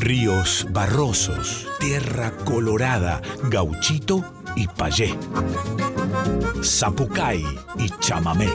[0.00, 4.24] ríos barrosos, tierra colorada, gauchito
[4.56, 5.14] y payé,
[6.62, 7.44] zapucay
[7.78, 8.48] y chamamé.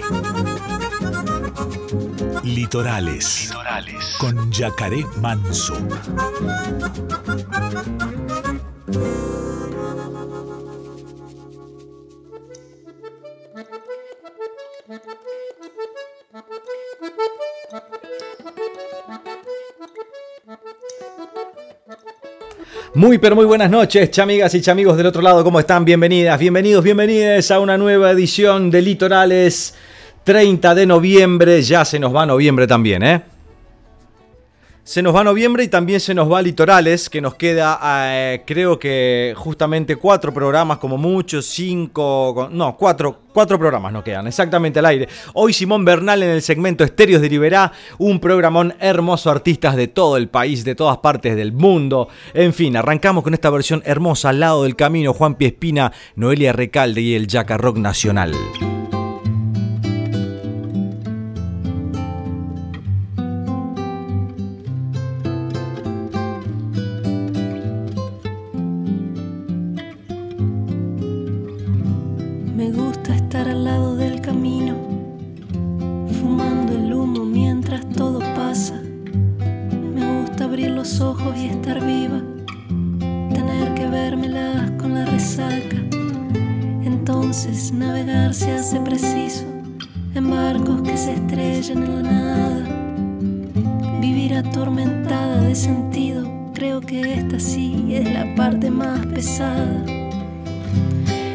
[2.43, 4.15] Litorales, Litorales.
[4.19, 5.77] con yacaré manso.
[22.95, 25.83] Muy pero muy buenas noches, chamigas y chamigos del otro lado, ¿cómo están?
[25.83, 29.75] Bienvenidas, bienvenidos, bienvenidas a una nueva edición de Litorales
[30.23, 33.21] 30 de noviembre, ya se nos va noviembre también, ¿eh?
[34.85, 38.77] Se nos va noviembre y también se nos va Litorales, que nos queda, eh, creo
[38.77, 44.85] que justamente cuatro programas, como muchos, cinco, no, cuatro, cuatro programas nos quedan, exactamente al
[44.85, 45.09] aire.
[45.33, 50.17] Hoy Simón Bernal en el segmento Estéreos de Liberá, un programón hermoso, artistas de todo
[50.17, 52.07] el país, de todas partes del mundo.
[52.35, 57.01] En fin, arrancamos con esta versión hermosa al lado del camino, Juan Piespina, Noelia Recalde
[57.01, 58.35] y el Jaca Rock Nacional.
[94.55, 99.83] atormentada de sentido, creo que esta sí es la parte más pesada.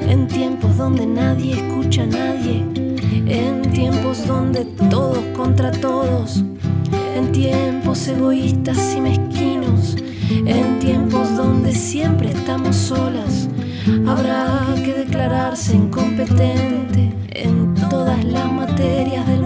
[0.08, 2.64] En tiempos donde nadie escucha a nadie,
[3.26, 6.42] en tiempos donde todos contra todos,
[7.14, 9.96] en tiempos egoístas y mezquinos,
[10.30, 13.50] en tiempos donde siempre estamos solas,
[14.06, 19.39] habrá que declararse incompetente en todas las materias de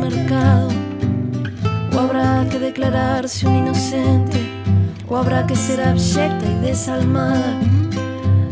[6.75, 7.61] desalmada.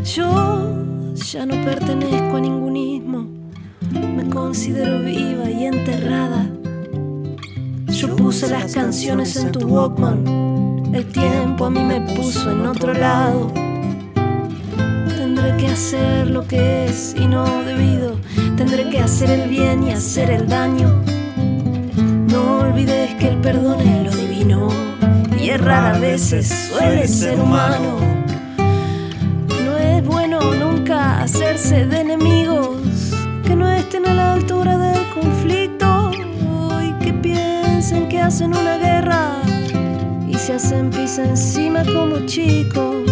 [0.05, 0.75] Yo
[1.15, 3.27] ya no pertenezco a ningún ismo,
[3.91, 6.49] me considero viva y enterrada.
[7.89, 12.95] Yo puse las canciones en tu Walkman, el tiempo a mí me puso en otro
[12.95, 13.53] lado.
[15.17, 18.17] Tendré que hacer lo que es y no debido,
[18.57, 21.22] tendré que hacer el bien y hacer el daño.
[22.63, 24.69] No olvides que el perdón es lo divino
[25.37, 27.99] y errar a veces suele ser humano.
[31.23, 32.77] hacerse de enemigos
[33.45, 36.13] que no estén a la altura del conflicto.
[36.15, 39.41] Y que piensen que hacen una guerra
[40.29, 43.11] y se hacen pis encima como chicos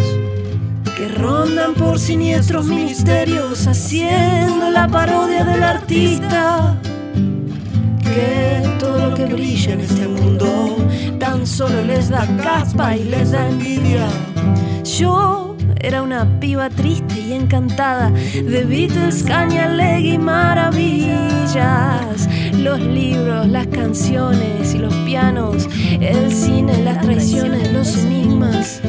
[0.96, 6.76] que rondan por siniestros ministerios haciendo la parodia del artista
[8.14, 10.76] que todo lo que brilla en este mundo
[11.18, 14.06] tan solo les da caspa y les da envidia
[14.84, 19.66] yo era una piba triste y encantada de Beatles, caña,
[19.98, 21.58] y maravillas.
[22.52, 25.68] Los libros, las canciones y los pianos,
[26.00, 28.82] el cine, las traiciones, los enigmas.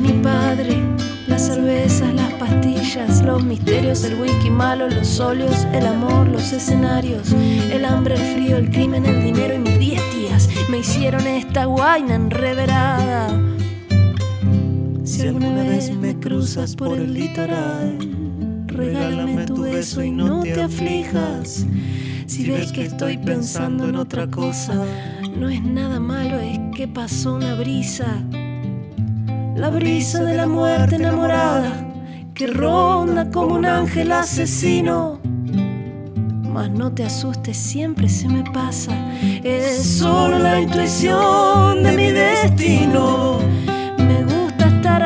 [0.00, 0.82] Mi padre,
[1.28, 2.11] las cervezas,
[2.94, 8.58] los misterios, el whisky malo, los óleos, el amor, los escenarios, el hambre, el frío,
[8.58, 13.28] el crimen, el dinero y mis diez tías me hicieron esta guaina enreverada.
[15.04, 17.96] Si alguna vez me cruzas por el litoral,
[18.66, 21.64] regálame tu beso y no te aflijas.
[22.26, 24.74] Si ves que estoy pensando en otra cosa,
[25.34, 28.22] no es nada malo, es que pasó una brisa.
[29.56, 31.81] La brisa de la muerte enamorada,
[32.34, 35.20] que ronda como un ángel asesino.
[36.52, 38.92] Mas no te asustes, siempre se me pasa.
[39.42, 43.40] Es solo la intuición de mi destino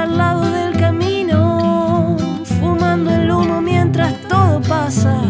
[0.07, 2.17] al lado del camino,
[2.61, 5.21] fumando el humo mientras todo pasa.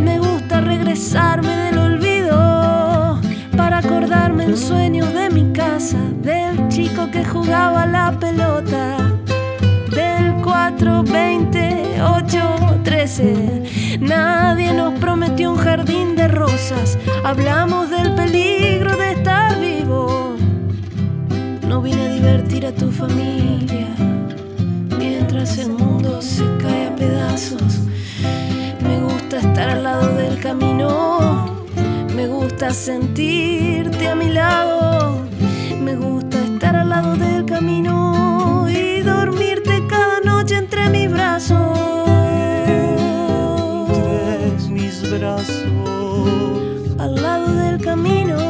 [0.00, 3.20] Me gusta regresarme del olvido
[3.56, 8.33] para acordarme en sueños de mi casa, del chico que jugaba la pelota,
[14.00, 16.98] Nadie nos prometió un jardín de rosas.
[17.22, 20.34] Hablamos del peligro de estar vivo.
[21.68, 23.86] No vine a divertir a tu familia
[24.98, 27.82] mientras el mundo se cae a pedazos.
[28.82, 31.66] Me gusta estar al lado del camino.
[32.16, 35.24] Me gusta sentirte a mi lado.
[35.80, 41.73] Me gusta estar al lado del camino y dormirte cada noche entre mis brazos.
[45.18, 45.64] brazos.
[46.98, 48.43] Al lado del camino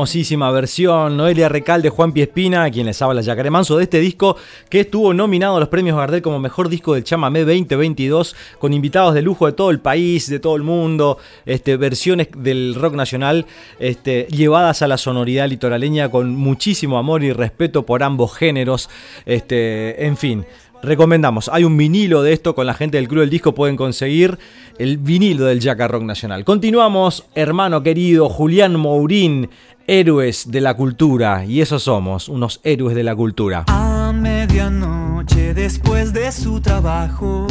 [0.00, 4.34] Hermosísima versión, Noelia Recalde, Juan Piespina, quien les habla Yacaré Manso, de este disco
[4.70, 9.12] que estuvo nominado a los premios Gardel como mejor disco del Chamamé 2022, con invitados
[9.12, 13.44] de lujo de todo el país, de todo el mundo, este, versiones del rock nacional
[13.78, 18.88] este, llevadas a la sonoridad litoraleña con muchísimo amor y respeto por ambos géneros,
[19.26, 20.46] este, en fin.
[20.82, 24.38] Recomendamos, hay un vinilo de esto con la gente del Club del Disco, pueden conseguir
[24.78, 26.42] el vinilo del Jack Rock Nacional.
[26.46, 29.50] Continuamos, hermano querido Julián Mourín,
[29.90, 33.64] héroes de la cultura, y eso somos, unos héroes de la cultura.
[33.66, 37.48] A medianoche, después de su trabajo,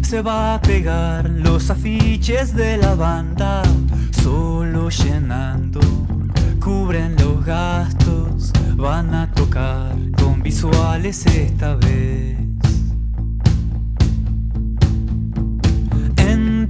[0.00, 3.62] se va a pegar los afiches de la banda,
[4.22, 5.80] solo llenando,
[6.58, 12.38] cubren los gastos, van a tocar con visuales esta vez.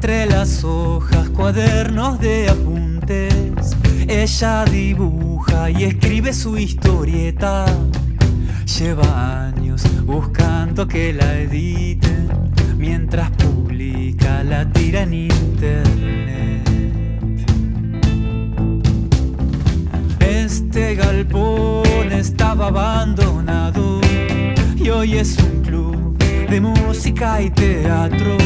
[0.00, 7.66] Entre las hojas, cuadernos de apuntes, ella dibuja y escribe su historieta.
[8.78, 12.28] Lleva años buscando que la editen
[12.76, 16.68] mientras publica la tira en internet.
[20.20, 24.00] Este galpón estaba abandonado
[24.76, 26.16] y hoy es un club
[26.48, 28.36] de música y teatro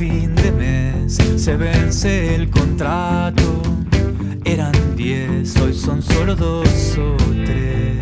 [0.00, 3.60] fin de mes se vence el contrato.
[4.46, 7.98] Eran diez, hoy son solo dos o tres.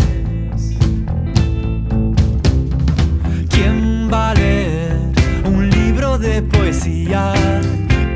[3.50, 4.96] ¿Quién va a leer
[5.44, 7.32] un libro de poesía?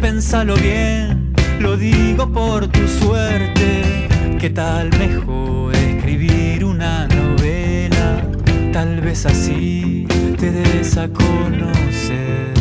[0.00, 4.06] Pénsalo bien, lo digo por tu suerte.
[4.38, 8.30] ¿Qué tal mejor escribir una novela?
[8.72, 10.06] Tal vez así
[10.38, 12.51] te des a conocer.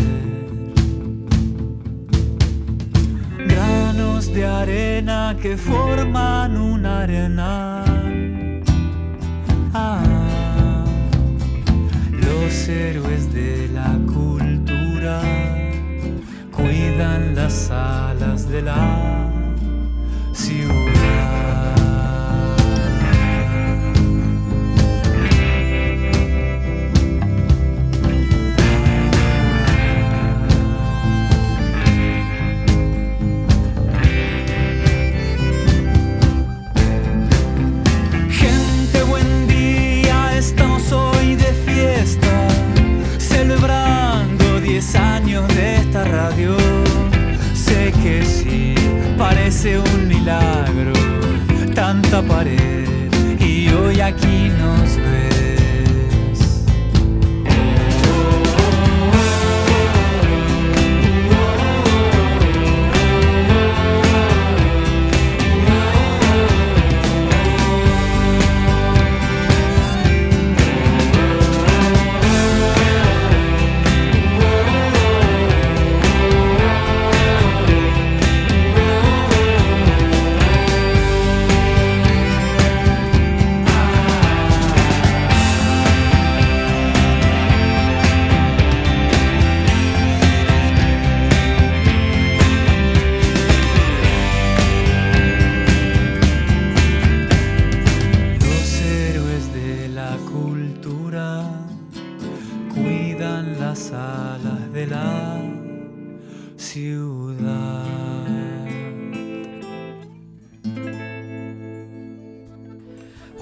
[4.02, 7.84] De arena que forman una arena.
[9.74, 10.84] Ah,
[12.12, 15.22] los héroes de la cultura
[16.52, 19.30] cuidan las alas de la
[20.34, 20.91] ciudad.
[49.62, 50.94] Parece un milagro,
[51.76, 55.31] tanta pared y hoy aquí nos ve.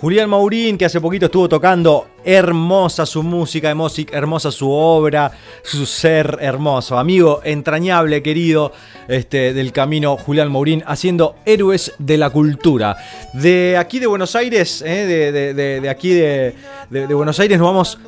[0.09, 3.69] Julián Maurín, que hace poquito estuvo tocando, hermosa su música,
[4.11, 6.97] hermosa su obra, su ser hermoso.
[6.97, 8.71] Amigo entrañable, querido,
[9.07, 12.97] este, del camino Julián Maurín, haciendo héroes de la cultura.
[13.33, 16.55] De aquí de Buenos Aires, eh, de, aquí de,
[16.89, 17.99] Buenos Aires nos vamos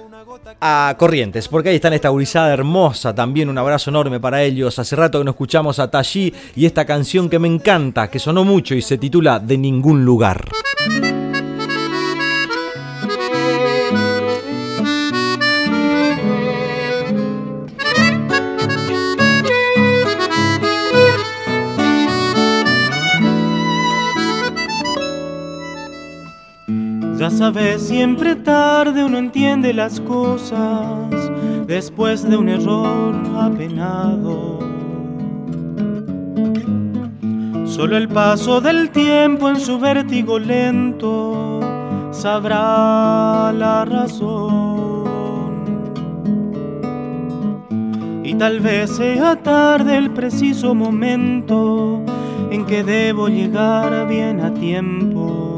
[0.59, 4.79] a Corrientes, porque ahí están esta gurizada hermosa, también un abrazo enorme para ellos.
[4.79, 8.43] Hace rato que no escuchamos a Tallí y esta canción que me encanta, que sonó
[8.43, 10.45] mucho y se titula De ningún lugar.
[27.21, 31.07] Ya sabes, siempre tarde uno entiende las cosas
[31.67, 34.57] después de un error apenado.
[37.67, 41.59] Solo el paso del tiempo en su vértigo lento
[42.09, 45.03] sabrá la razón.
[48.23, 52.03] Y tal vez sea tarde el preciso momento
[52.49, 55.50] en que debo llegar bien a tiempo.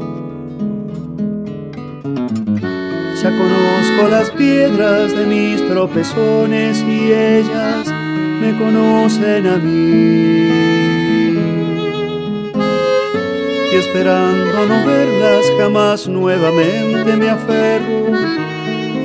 [3.24, 7.88] Ya conozco las piedras de mis tropezones y ellas
[8.38, 10.50] me conocen a mí.
[13.72, 18.12] Y esperando no verlas jamás nuevamente me aferro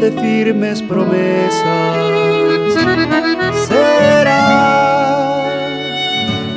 [0.02, 1.96] de firmes promesas.
[3.70, 5.46] Será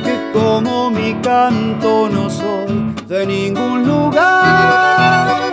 [0.03, 5.52] que como mi canto no soy de ningún lugar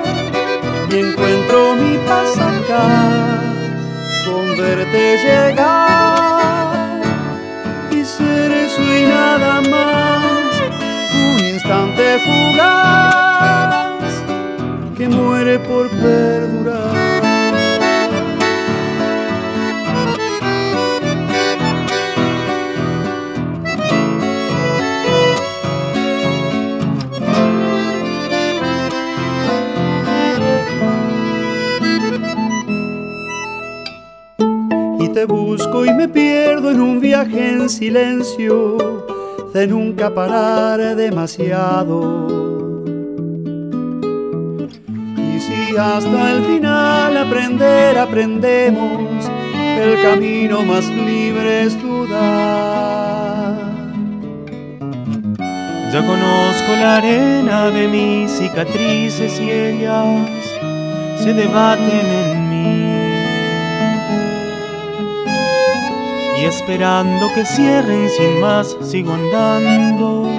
[0.91, 3.43] y encuentro mi paz acá
[4.27, 7.01] con verte llegar
[7.91, 10.53] y ser eso nada más
[11.15, 13.85] un instante fugaz
[14.97, 17.00] que muere por perdurar.
[35.25, 38.77] Busco y me pierdo en un viaje en silencio
[39.53, 42.27] de nunca parar demasiado.
[45.17, 49.31] Y si hasta el final aprender aprendemos,
[49.81, 52.91] el camino más libre es dudar.
[55.93, 60.31] Ya conozco la arena de mis cicatrices y ellas
[61.17, 62.40] se debaten en
[66.41, 70.31] y esperando que cierren sin más sigo andando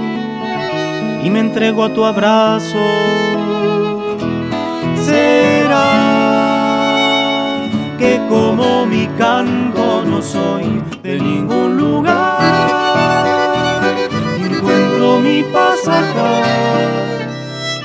[1.24, 2.79] y me entrego a tu abrazo.
[4.96, 5.91] Será
[8.00, 12.41] que como mi canto no soy de ningún lugar,
[14.39, 16.41] encuentro mi paz acá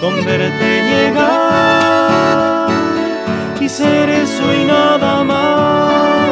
[0.00, 2.70] con verte llegar
[3.60, 6.25] y ser eso y nada más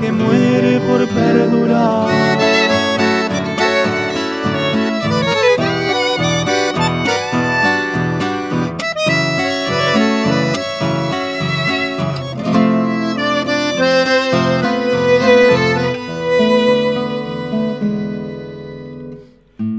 [0.00, 2.08] que muere por perdurar.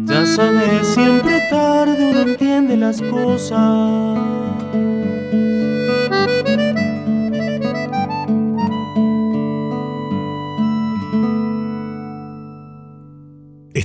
[0.05, 4.19] Ya sabes, siempre tarde uno entiende las cosas.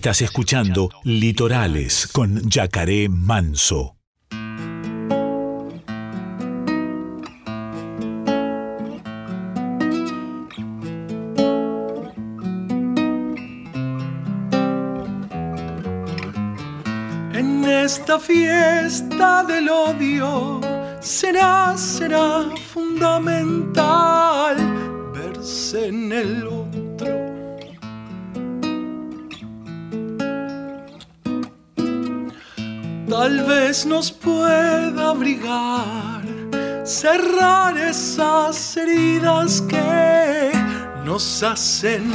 [0.04, 3.96] Estás escuchando Litorales con Yacaré Manso.
[17.32, 20.60] En esta fiesta del odio
[21.00, 24.56] será, será fundamental
[25.14, 26.44] verse en el
[33.24, 36.22] tal vez nos pueda abrigar,
[36.84, 40.52] cerrar esas heridas que
[41.06, 42.12] nos hacen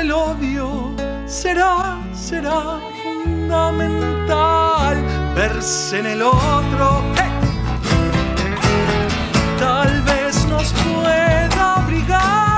[0.00, 0.94] del odio
[1.26, 4.96] será, será fundamental
[5.34, 7.02] verse en el otro.
[9.58, 12.49] Tal vez nos pueda obligar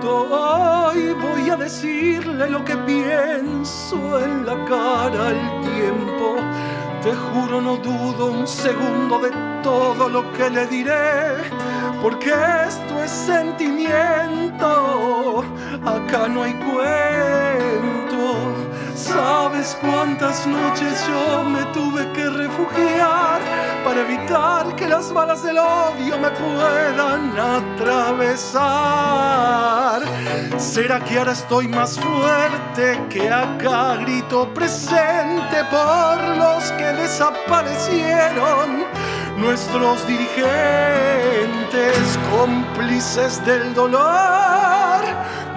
[0.00, 6.36] Hoy voy a decirle lo que pienso en la cara al tiempo.
[7.02, 9.30] Te juro, no dudo un segundo de
[9.62, 11.38] todo lo que le diré,
[12.00, 12.30] porque
[12.66, 14.64] esto es sentimiento.
[15.84, 17.97] Acá no hay cuento.
[18.98, 23.40] ¿Sabes cuántas noches yo me tuve que refugiar
[23.84, 28.58] para evitar que las balas del odio me puedan atravesar?
[30.58, 38.84] ¿Será que ahora estoy más fuerte que acá grito presente por los que desaparecieron?
[39.36, 44.67] Nuestros dirigentes cómplices del dolor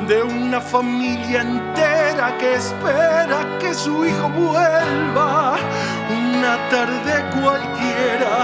[0.08, 5.58] de una familia entera que espera que su hijo vuelva.
[6.10, 8.44] Una tarde cualquiera,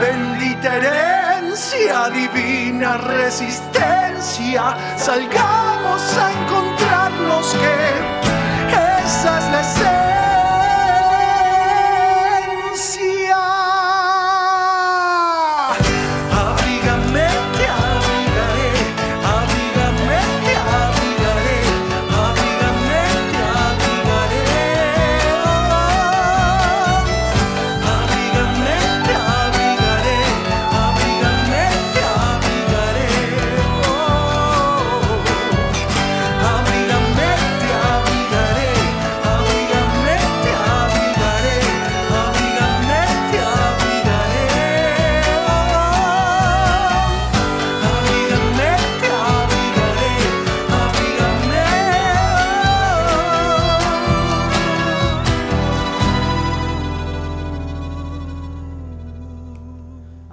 [0.00, 4.76] bendita herencia, divina resistencia.
[4.96, 9.97] Salgamos a encontrarnos que esa es.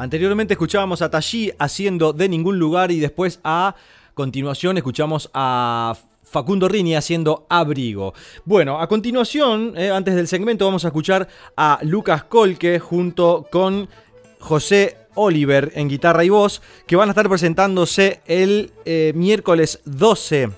[0.05, 3.73] Anteriormente escuchábamos a Tashi haciendo De Ningún Lugar y después a
[4.13, 8.13] continuación escuchamos a Facundo Rini haciendo Abrigo.
[8.43, 13.89] Bueno, a continuación, eh, antes del segmento, vamos a escuchar a Lucas Colque junto con
[14.39, 20.51] José Oliver en guitarra y voz, que van a estar presentándose el eh, miércoles 12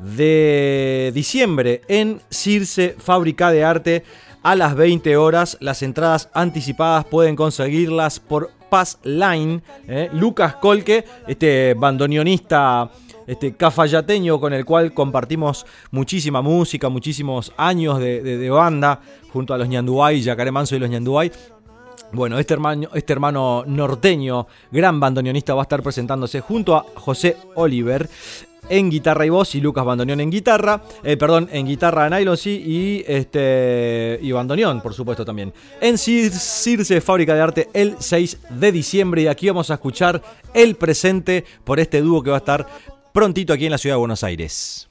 [0.00, 4.04] de diciembre en Circe Fábrica de Arte
[4.46, 5.56] a las 20 horas.
[5.60, 9.60] Las entradas anticipadas pueden conseguirlas por Pass Line.
[9.88, 10.08] ¿eh?
[10.12, 12.88] Lucas Colque, este bandoneonista
[13.26, 19.00] este cafayateño con el cual compartimos muchísima música, muchísimos años de, banda
[19.32, 21.32] junto a los Ñanduay, Yacaré Manso y los Ñanduay.
[22.12, 27.36] Bueno, este hermano, este hermano norteño, gran bandoneonista, va a estar presentándose junto a José
[27.56, 28.08] Oliver
[28.68, 32.62] en guitarra y voz y Lucas Bandoneón en guitarra, eh, perdón, en guitarra nylon sí
[32.66, 35.52] y este y bandoneón, por supuesto también.
[35.80, 40.20] En Cir- Circe Fábrica de Arte el 6 de diciembre y aquí vamos a escuchar
[40.54, 42.66] el presente por este dúo que va a estar
[43.12, 44.88] prontito aquí en la ciudad de Buenos Aires.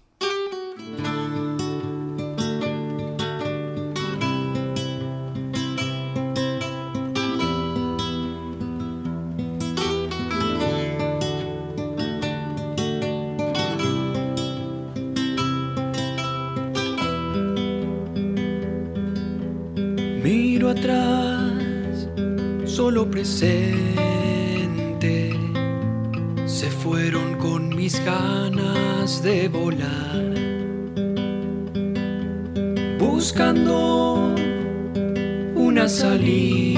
[22.85, 23.33] Solo presente.
[26.45, 30.35] Se fueron con mis ganas de volar.
[32.99, 34.35] Buscando
[35.55, 36.75] una salida.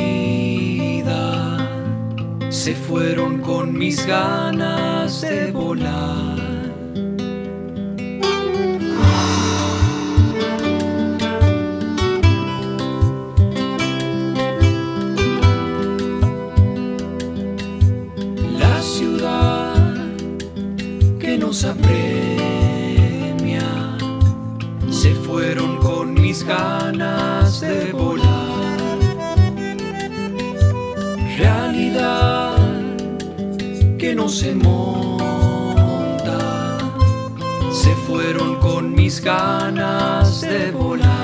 [2.48, 6.37] Se fueron con mis ganas de volar.
[21.63, 21.76] Nos
[24.89, 28.78] se fueron con mis ganas de volar.
[31.38, 32.58] Realidad
[33.98, 35.58] que no se monta
[37.72, 41.17] se fueron con mis ganas de volar.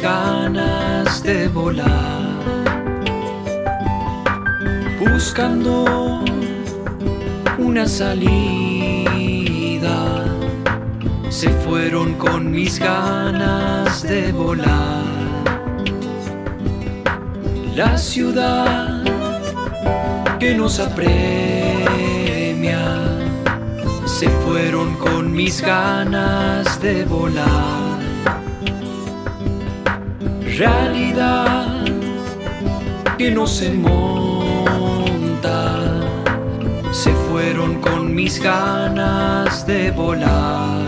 [0.00, 2.38] Ganas de volar,
[4.98, 6.24] buscando
[7.58, 8.30] una salida.
[11.28, 15.04] Se fueron con mis ganas de volar.
[17.76, 19.04] La ciudad
[20.38, 21.10] que nos apremia
[24.06, 27.89] se fueron con mis ganas de volar.
[30.60, 31.86] Realidad
[33.16, 35.08] que no se monta
[36.92, 40.79] se fueron con mis ganas de volar.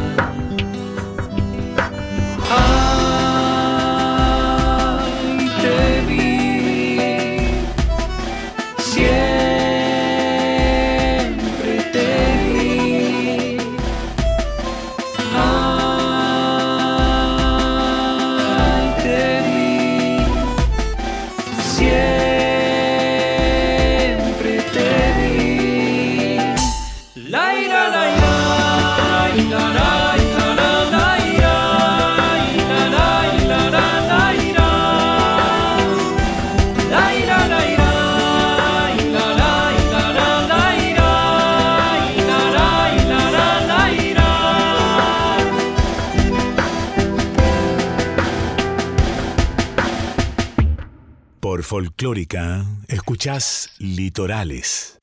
[51.83, 55.01] Folclórica, escuchás Litorales.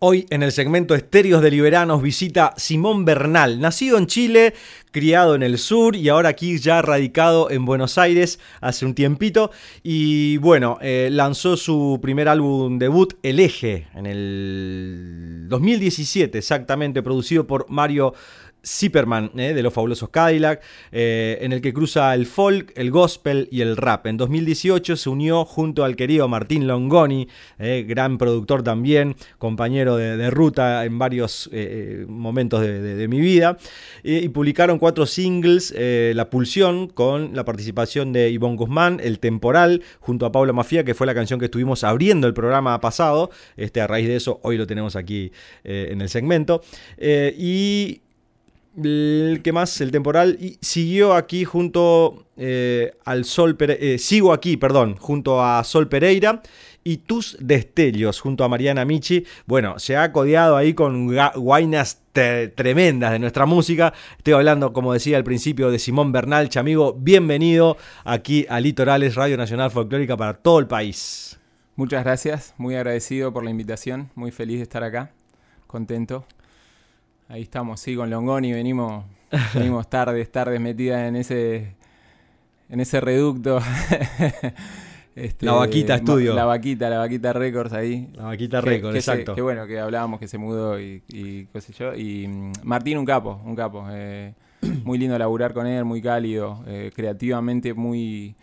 [0.00, 4.52] Hoy en el segmento Estéreos de Liberanos visita Simón Bernal, nacido en Chile,
[4.90, 9.52] criado en el sur y ahora aquí ya radicado en Buenos Aires hace un tiempito.
[9.84, 17.46] Y bueno, eh, lanzó su primer álbum debut, El Eje, en el 2017 exactamente, producido
[17.46, 18.14] por Mario
[18.66, 23.48] Zipperman, eh, de los fabulosos Cadillac, eh, en el que cruza el folk, el gospel
[23.50, 24.06] y el rap.
[24.06, 30.26] En 2018 se unió junto al querido Martín Longoni, eh, gran productor también, compañero de,
[30.30, 31.48] ruta en varios
[32.08, 33.58] momentos de, mi vida,
[34.02, 35.72] y, publicaron cuatro singles,
[36.14, 40.94] La Pulsión, con la participación de Ivonne Guzmán, El Temporal, junto a Paula Mafia, que
[40.94, 43.30] fue la canción que estuvimos abriendo el programa pasado.
[43.56, 45.30] Este, a raíz de eso, hoy lo tenemos aquí
[45.64, 46.62] en el segmento.
[46.98, 48.00] Y
[48.76, 54.56] el que más, el temporal, y siguió aquí junto eh, al Sol Pereira, sigo aquí,
[54.56, 56.42] perdón, junto a Sol Pereira
[56.84, 59.24] y Tus Destellos, junto a Mariana Michi.
[59.46, 63.92] Bueno, se ha codeado ahí con guainas tremendas de nuestra música.
[64.18, 66.96] Estoy hablando, como decía al principio, de Simón Bernal, amigo.
[66.98, 71.40] Bienvenido aquí a Litorales, Radio Nacional Folclórica para todo el país.
[71.74, 75.10] Muchas gracias, muy agradecido por la invitación, muy feliz de estar acá,
[75.66, 76.24] contento.
[77.28, 79.04] Ahí estamos, sí, con Longoni venimos,
[79.54, 81.74] venimos tardes, tardes metidas en ese,
[82.68, 83.60] en ese reducto.
[85.16, 86.34] Este, La Vaquita Estudio.
[86.34, 88.10] La vaquita, la vaquita Records ahí.
[88.16, 89.34] La vaquita se- exacto.
[89.34, 91.94] que bueno, que hablábamos que se mudó y, y qué sé yo.
[91.94, 93.86] Y mm, Martín, un capo, un capo.
[93.92, 94.34] eh,
[94.84, 98.34] muy lindo laburar con él, muy cálido, eh, creativamente muy,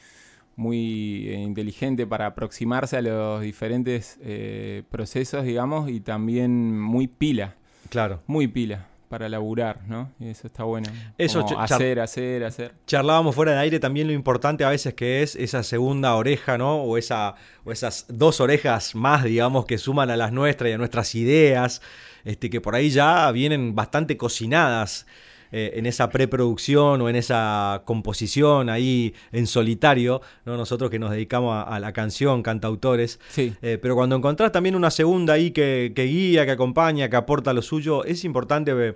[0.56, 7.54] muy eh, inteligente para aproximarse a los diferentes eh, procesos, digamos, y también muy pila,
[7.89, 8.22] Claro.
[8.28, 10.12] muy pila para laburar, ¿no?
[10.19, 10.89] Y eso está bueno.
[11.19, 12.74] Eso, hacer, hacer, hacer.
[12.88, 16.78] Charlábamos fuera de aire también lo importante a veces que es esa segunda oreja, ¿no?
[16.78, 20.80] O, esa, o esas dos orejas más, digamos, que suman a las nuestras y a
[20.80, 21.84] nuestras ideas,
[22.26, 25.06] este, que por ahí ya vienen bastante cocinadas
[25.54, 30.58] eh, en esa preproducción o en esa composición ahí en solitario, ¿no?
[30.58, 33.20] Nosotros que nos dedicamos a, a la canción, cantautores.
[33.30, 33.54] Sí.
[33.62, 37.54] Eh, pero cuando encontrás también una segunda ahí que, que guía, que acompaña, que aporta
[37.54, 38.96] lo suyo, es importante eh,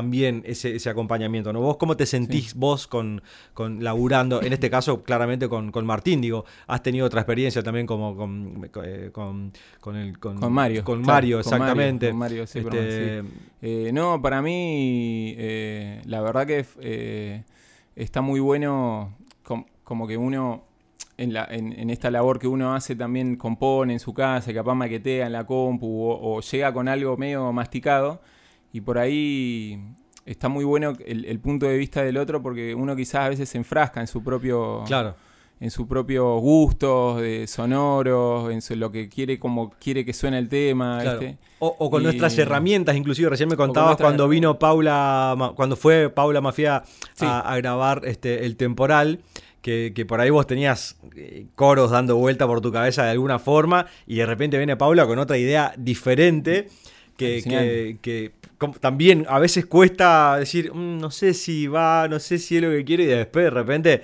[0.00, 1.60] también ese, ese acompañamiento, ¿no?
[1.62, 3.22] ¿Vos cómo te sentís vos con,
[3.54, 7.86] con laburando, en este caso claramente con, con Martín, digo, has tenido otra experiencia también
[7.86, 12.10] como con, eh, con, con el, con, Con Mario, Con claro, Mario, exactamente.
[12.10, 13.22] con Mario Zipperman, Este,
[13.62, 17.42] Eh, no, para mí, eh, la verdad que eh,
[17.94, 20.64] está muy bueno, com- como que uno,
[21.16, 24.74] en, la, en, en esta labor que uno hace, también compone en su casa, capaz
[24.74, 28.20] maquetea en la compu o, o llega con algo medio masticado,
[28.76, 29.80] y por ahí
[30.26, 33.48] está muy bueno el, el punto de vista del otro, porque uno quizás a veces
[33.48, 35.14] se enfrasca en su propio Claro.
[35.58, 40.36] en sus propios gustos de sonoros, en su- lo que quiere, como quiere que suene
[40.38, 41.20] el tema, Claro.
[41.60, 46.10] O, o con Y- nuestras herramientas, inclusive recién me contabas cuando vino Paula, cuando fue
[46.10, 46.82] Paula Mafia
[47.14, 47.24] Sí.
[47.24, 49.20] a, a grabar este el temporal,
[49.62, 53.38] que, que por ahí vos tenías eh, coros dando vuelta por tu cabeza de alguna
[53.38, 56.68] forma, y de repente viene Paula con otra idea diferente.
[57.16, 62.18] Que, que- que como- también a veces cuesta decir, "Mm, no sé si va, no
[62.18, 64.02] sé si es lo que quiero y después de repente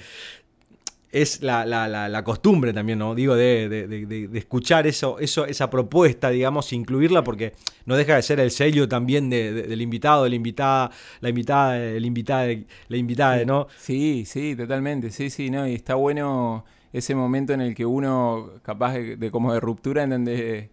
[1.11, 3.15] es la, la- la- la costumbre también, ¿no?
[3.15, 7.53] Digo, de, de- de- de- escuchar eso, eso, esa propuesta, digamos, incluirla, porque
[7.85, 11.29] no deja de ser el sello también de- de- del invitado, de la invitada, la
[11.29, 12.47] invitada, el invitada,
[12.89, 13.69] la invitada, ¿no?
[13.79, 18.51] Sí, sí, totalmente, sí, sí, no, y está bueno ese momento en el que uno,
[18.63, 20.71] capaz de, de como de ruptura, en donde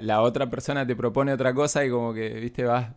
[0.00, 2.88] la otra persona te propone otra cosa y como que, viste, vas,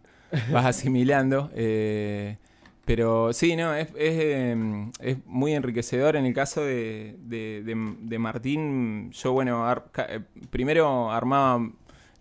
[0.52, 1.50] vas asimilando.
[1.56, 2.38] eh,
[2.86, 4.56] pero sí, no, es, es, eh,
[5.02, 6.16] es muy enriquecedor.
[6.16, 11.70] En el caso de, de- de- de Martín, yo, bueno, ar- eh, primero armaba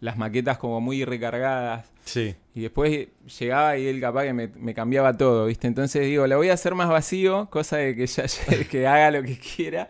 [0.00, 1.88] las maquetas como muy recargadas.
[2.04, 2.34] Sí.
[2.54, 3.06] Y después
[3.38, 5.68] llegaba y él capaz que me, me cambiaba todo, ¿viste?
[5.68, 8.24] Entonces digo, la voy a hacer más vacío, cosa de que ya
[8.70, 9.86] que haga lo que quiera.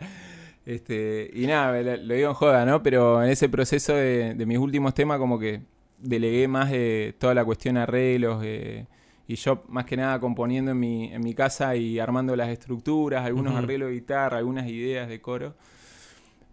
[0.67, 2.83] Este, y nada, lo, digo en joda, ¿no?
[2.83, 5.63] Pero en ese proceso de, de mis últimos temas como que
[5.99, 8.87] delegué más de toda la cuestión arreglos eh,
[9.29, 13.25] y yo más que nada componiendo en mi, en mi casa y armando las estructuras,
[13.25, 15.55] algunos arreglos de guitarra, algunas ideas de coro.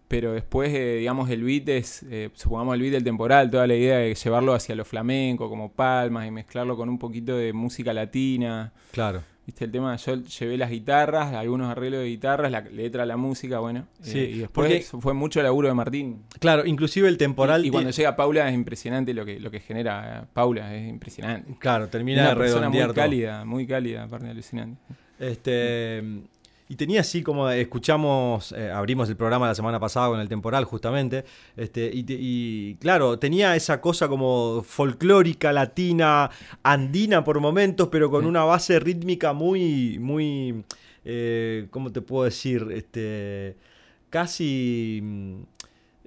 [0.07, 3.75] Pero después, eh, digamos, el beat es, eh, supongamos el beat del temporal, toda la
[3.75, 7.93] idea de llevarlo hacia lo flamenco, como palmas, y mezclarlo con un poquito de música
[7.93, 8.73] latina.
[8.91, 9.21] Claro.
[9.45, 13.59] Viste el tema, yo llevé las guitarras, algunos arreglos de guitarras, la letra, la música,
[13.59, 13.81] bueno.
[13.99, 16.23] eh, Sí, y después porque- fue mucho laburo de Martín.
[16.39, 17.65] Claro, inclusive el temporal.
[17.65, 20.87] Y, y cuando llega Paula es impresionante lo que, lo que genera eh, Paula, es
[20.87, 21.53] impresionante.
[21.59, 22.93] Claro, termina Una de persona muy todo.
[22.93, 24.79] cálida, muy cálida, aparte alucinante.
[25.19, 26.01] Este,
[26.73, 30.65] y tenía así como escuchamos, eh, abrimos el programa la semana pasada con el temporal
[30.65, 31.23] justamente,
[31.55, 36.31] este, y, claro, tenía esa cosa como folclórica, latina,
[36.63, 40.63] andina por momentos, pero con una base rítmica muy, muy,
[41.05, 42.67] eh, ¿cómo te puedo decir?
[42.71, 43.55] Este,
[44.09, 45.45] casi...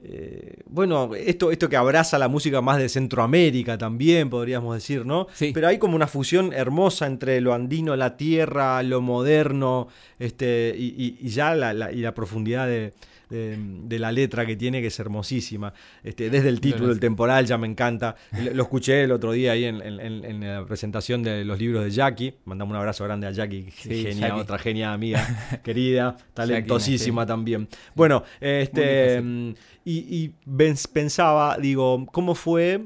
[0.09, 5.27] eh, bueno, esto, esto que abraza la música más de Centroamérica también, podríamos decir, ¿no?
[5.35, 5.51] Sí.
[5.53, 9.89] Pero hay como una fusión hermosa entre lo andino, la tierra, lo moderno,
[10.21, 12.93] este, y, y- y ya la, la- y la profundidad de,
[13.31, 15.73] de- de la letra que tiene, que es hermosísima.
[16.05, 18.17] Este, desde el título, el temporal, ya me encanta.
[18.53, 22.35] Lo escuché el otro día ahí en, en- la presentación de los libros de Jackie.
[22.45, 24.41] Mandamos un abrazo grande a Jackie, Sí, genia, Jackie.
[24.41, 27.27] otra genia amiga, querida, talentosísima sí.
[27.29, 27.69] también.
[27.95, 29.51] Bueno, este, mm,
[29.85, 29.93] y,
[30.25, 32.83] y pens- pensaba, digo, ¿cómo fue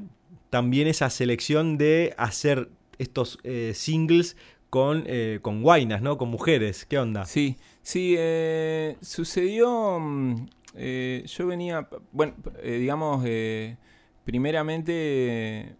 [0.49, 4.35] también esa selección de hacer estos eh, singles
[4.69, 6.17] con, eh, con guainas, ¿no?
[6.17, 6.85] Con mujeres.
[6.85, 7.25] ¿Qué onda?
[7.25, 9.99] Sí, sí, eh, sucedió.
[9.99, 10.35] mm,
[10.75, 13.77] eh, yo venía, bueno, eh, digamos, eh,
[14.25, 15.75] primeramente,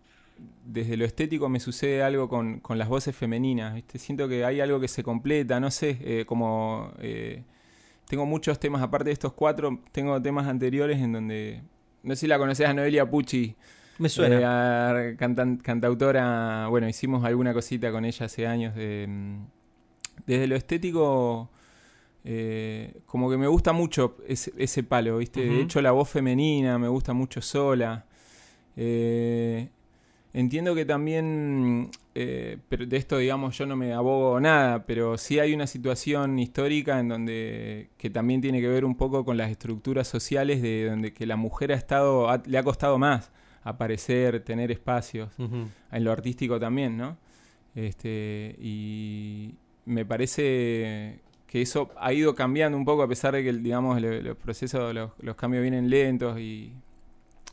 [0.65, 3.99] desde lo estético me sucede algo con, con las voces femeninas, ¿viste?
[3.99, 6.91] Siento que hay algo que se completa, no sé, eh, como.
[6.99, 7.43] eh,
[8.07, 11.61] tengo muchos temas, aparte de estos cuatro, tengo temas anteriores en donde.
[12.03, 13.55] No sé si la conoces a Noelia Pucci.
[13.99, 14.37] Me suena.
[14.39, 18.75] Eh, cantan- cantautora, bueno, hicimos alguna cosita con ella hace años.
[18.75, 19.45] De, mm,
[20.25, 21.49] desde lo estético,
[22.23, 25.41] eh, como que me gusta mucho ese, ese palo, ¿viste?
[25.41, 28.05] De hecho, la voz femenina me gusta mucho sola.
[28.77, 29.69] Eh,
[30.33, 35.39] entiendo que también, eh, pero de esto, digamos, yo no me abogo nada, pero sí
[35.39, 39.49] hay una situación histórica en donde que también tiene que ver un poco con las
[39.51, 43.31] estructuras sociales de donde que la mujer ha estado, ha- le ha costado más
[43.63, 45.31] aparecer, tener espacios
[45.91, 47.17] en lo artístico también, ¿no?
[47.75, 49.53] Este, y
[49.85, 51.19] me parece
[51.51, 54.93] que eso ha ido cambiando un poco a pesar de que, digamos, lo- los procesos,
[54.93, 56.71] los, los cambios vienen lentos y,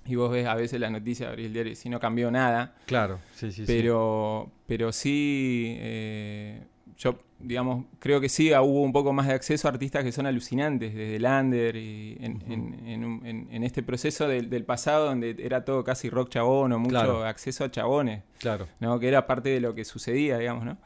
[0.06, 2.76] y vos ves a veces las noticias, abrís el diario y si no cambió nada,
[2.87, 3.64] Claro, sí, sí.
[3.64, 3.64] sí.
[3.66, 6.62] pero, pero sí, eh,
[6.96, 10.12] yo, digamos, creo que sí ah, hubo un poco más de acceso a artistas que
[10.12, 14.64] son alucinantes, desde Lander y en, en- en un- en- en este proceso del, del
[14.64, 17.24] pasado donde era todo casi rock chabón o mucho Claro.
[17.24, 18.22] acceso a chabones.
[18.38, 18.68] Claro.
[18.78, 18.98] ¿no?
[19.00, 20.78] que era parte de lo que sucedía, digamos, ¿no?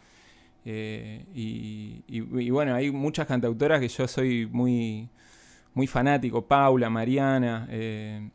[0.64, 5.08] Eh, y, y- bueno, hay muchas cantautoras que yo soy muy,
[5.74, 7.66] muy fanático, Paula, Mariana.
[7.70, 8.30] eh,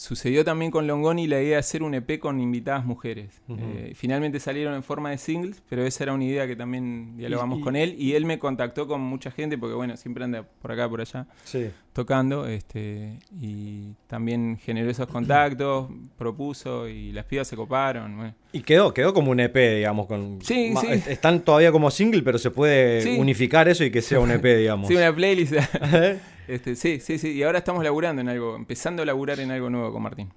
[0.00, 3.42] sucedió también con Longoni la idea de hacer un EP con invitadas mujeres.
[3.50, 7.58] Eh, finalmente salieron en forma de singles, pero esa era una idea que también dialogamos
[7.58, 10.42] Y- y- con él y él me contactó con mucha gente porque bueno, siempre anda
[10.62, 11.66] por acá, por allá Sí.
[11.92, 18.16] tocando este y también generó esos contactos, propuso y las pibas se coparon.
[18.16, 18.34] bueno.
[18.52, 20.06] Y quedó, quedó como un EP, digamos.
[20.06, 20.86] Con, Sí, sí.
[20.88, 24.42] est- Están todavía como single, pero se puede unificar eso y que sea un EP,
[24.56, 24.88] digamos.
[24.88, 25.52] Sí, una playlist.
[26.54, 27.32] este, sí, sí, sí.
[27.32, 30.30] Y ahora estamos laburando en algo, empezando a laburar en algo nuevo con Martín.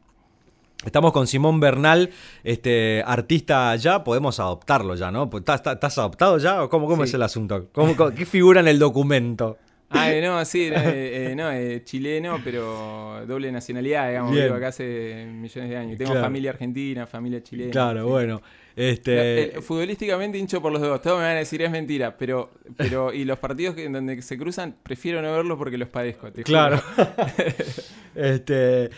[0.86, 2.10] Estamos con Simón Bernal,
[2.44, 5.30] este artista ya, podemos adoptarlo ya, ¿no?
[5.30, 6.62] Pues, ¿Estás, adoptado ya?
[6.62, 7.10] ¿O cómo, cómo Sí.
[7.10, 7.70] es el asunto?
[7.72, 9.58] ¿Cómo, cómo- ¿Qué figura en el documento?
[9.90, 14.32] Ah, no, sí, no, eh, eh, no, eh, chileno, pero doble nacionalidad, digamos.
[14.36, 15.98] Vivo acá hace millones de años.
[15.98, 16.26] Tengo Claro.
[16.26, 17.72] familia argentina, familia chilena.
[17.72, 18.10] Claro, sí.
[18.10, 18.42] bueno.
[18.76, 21.02] Este, eh, futbolísticamente hincho por los dos.
[21.02, 24.38] Todos me van a decir es mentira, pero, pero y los partidos en donde se
[24.38, 26.32] cruzan, prefiero no verlos porque los padezco.
[26.32, 26.44] te.
[26.44, 26.82] Claro.
[28.16, 28.90] este,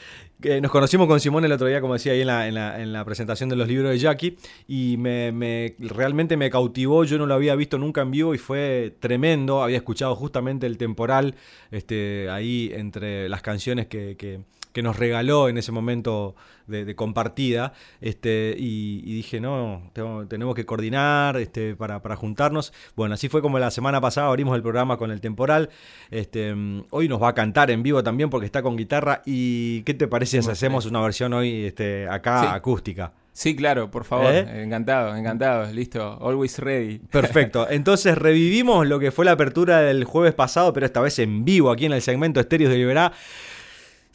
[0.61, 2.93] nos conocimos con Simón el otro día, como decía ahí en la, en la- en
[2.93, 7.03] la presentación de los libros de Jackie, y me, me- realmente me cautivó.
[7.03, 9.63] Yo no lo había visto nunca en vivo y fue tremendo.
[9.63, 11.35] Había escuchado justamente el temporal
[11.71, 14.41] este, ahí entre las canciones que, que-
[14.75, 16.35] que nos regaló en ese momento
[16.67, 17.71] de, de compartida.
[18.01, 22.73] Este, y, y dije, no, tengo- tenemos que coordinar este, para, para juntarnos.
[22.93, 25.69] Bueno, así fue como la semana pasada abrimos el programa con el temporal.
[26.11, 29.21] Este, mm, hoy nos va a cantar en vivo también porque está con guitarra.
[29.25, 32.47] ¿Y qué te parece si hacemos una versión hoy este, acá Sí.
[32.51, 33.13] acústica?
[33.31, 34.27] Sí, claro, por favor.
[34.33, 34.63] ¿Eh?
[34.63, 35.71] Encantado, encantado.
[35.71, 36.17] Listo.
[36.21, 36.99] Always ready.
[37.11, 37.67] Perfecto.
[37.69, 41.71] Entonces revivimos lo que fue la apertura del jueves pasado, pero esta vez en vivo
[41.71, 43.11] aquí en el segmento Estéreos de Liberá.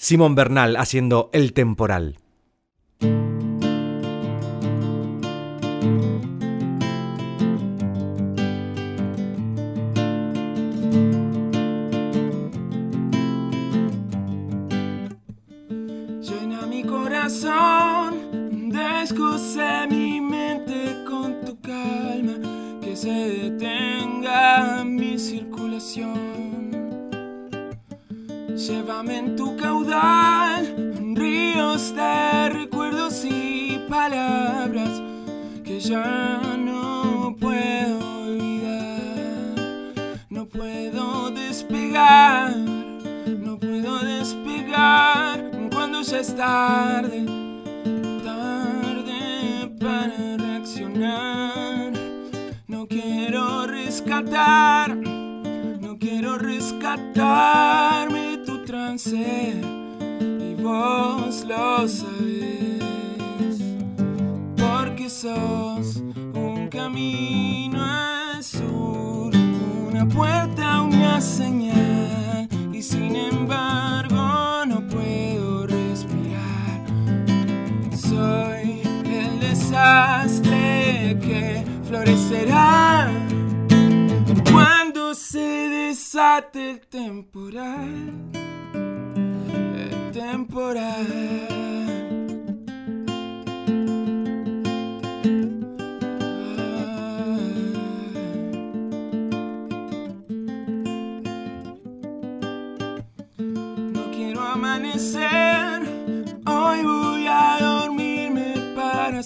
[0.02, 2.16] Simón Bernal haciendo El Temporal.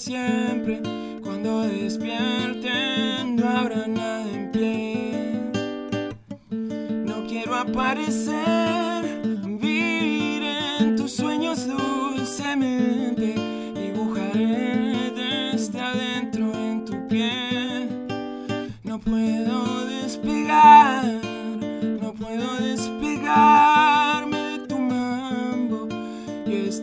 [0.05, 0.83] Siempre.
[1.23, 5.40] Cuando despierten no habrá nada en pie.
[6.51, 9.23] No quiero aparecer,
[9.59, 10.43] vivir
[10.81, 13.35] en tus sueños dulcemente.
[13.75, 18.07] Dibujaré desde adentro en tu piel.
[18.83, 21.05] No puedo despegar,
[22.03, 25.89] no puedo despegarme de tu mambo.
[26.47, 26.83] Y es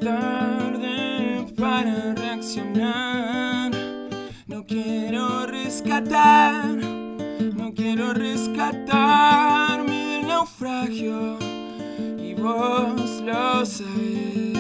[6.12, 11.38] no quiero rescatarme del naufragio.
[12.20, 14.58] Y vos lo sabes,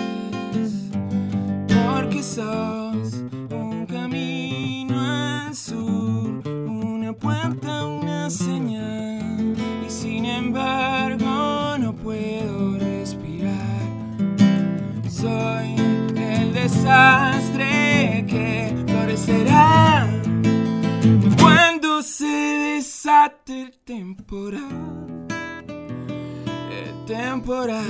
[1.68, 9.54] porque sos un camino al sur, una puerta, una señal.
[9.86, 13.58] Y sin embargo no puedo respirar.
[15.10, 15.76] Soy
[16.16, 17.31] el desastre
[23.04, 25.26] desate el temporal.
[26.70, 27.82] El temporal.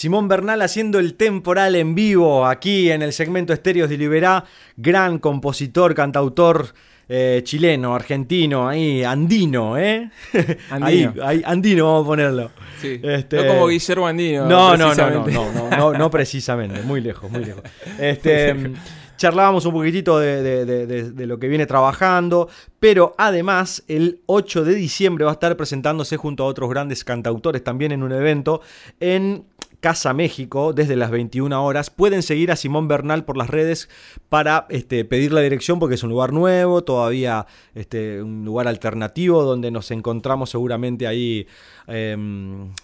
[0.00, 4.46] Simón Bernal haciendo el temporal en vivo aquí en el segmento Estéreos de Liberá.
[4.78, 6.68] Gran compositor, cantautor
[7.06, 10.10] eh, chileno, argentino, ahí, andino, ¿eh?
[10.70, 10.86] Andino.
[10.86, 12.50] Ahí, ahí, andino, vamos a ponerlo.
[12.80, 12.98] Sí.
[13.02, 14.46] Este- No como Guillermo Andino.
[14.46, 17.62] No, no, no, no, no, no, no, no precisamente, muy lejos, muy lejos.
[17.98, 18.72] Este,
[19.18, 22.48] charlábamos un poquitito de, de- de- de- de lo que viene trabajando,
[22.78, 27.62] pero además el 8 de diciembre va a estar presentándose junto a otros grandes cantautores
[27.62, 28.62] también en un evento
[28.98, 29.44] en
[29.80, 31.90] Casa México desde las 21 horas.
[31.90, 33.88] Pueden seguir a Simón Bernal por las redes
[34.28, 39.42] para este, pedir la dirección porque es un lugar nuevo, todavía este, un lugar alternativo
[39.42, 41.46] donde nos encontramos seguramente ahí
[41.90, 42.16] eh,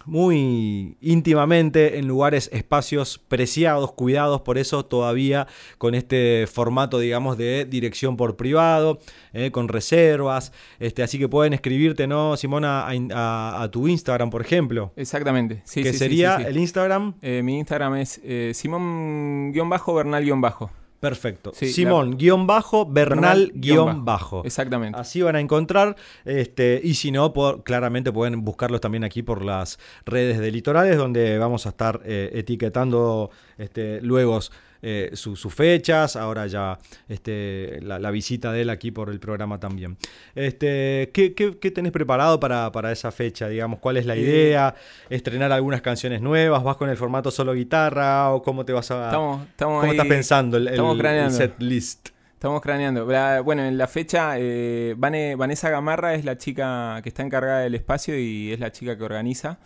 [0.05, 5.47] muy íntimamente en lugares, espacios preciados, cuidados, por eso todavía
[5.77, 8.99] con este formato, digamos, de dirección por privado,
[9.33, 10.51] eh, con reservas.
[10.79, 14.91] Este, así que pueden escribirte, ¿no, Simona, a, a- a tu Instagram, por ejemplo?
[14.95, 15.61] Exactamente.
[15.65, 16.49] Sí, que sí, sería sí, sí.
[16.49, 17.13] el Instagram.
[17.21, 20.69] Eh, mi Instagram es eh, Simón-Bernal-Bajo.
[20.99, 21.51] Perfecto.
[21.53, 24.41] Sí, Simón, guion bajo, Bernal, guion bajo.
[24.43, 24.99] Exactamente.
[24.99, 25.95] Así van a encontrar.
[26.25, 30.97] Este, y si no, por- claramente pueden buscarlos también aquí por las redes de Litorales,
[30.97, 33.29] donde vamos a estar eh, etiquetando
[33.59, 34.39] este, luego
[34.81, 36.15] eh, su- sus fechas.
[36.15, 39.97] Ahora ya este, la, la visita de él aquí por el programa también.
[40.35, 43.47] Este, ¿qué, qué- qué tenés preparado para, para esa fecha?
[43.47, 44.75] Digamos, ¿cuál es la Eh, idea?
[45.09, 46.63] ¿Estrenar algunas canciones nuevas?
[46.63, 48.31] ¿Vas con el formato solo guitarra?
[48.33, 49.05] ¿O cómo te vas a.?
[49.05, 51.37] Estamos, estamos ¿Cómo ahí- estás pensando el, el- estamos el craneando.
[51.37, 52.09] set list?
[52.33, 53.05] Estamos craneando.
[53.07, 57.61] La- bueno, en la fecha, eh, Vane- Vanessa Gamarra es la chica que está encargada
[57.61, 59.57] del espacio y es la chica que organiza.